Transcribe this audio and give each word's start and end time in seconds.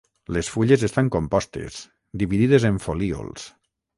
Les 0.35 0.47
fulles 0.53 0.85
estan 0.87 1.11
compostes, 1.15 1.77
dividides 2.23 2.65
en 2.73 2.83
folíols. 2.87 3.47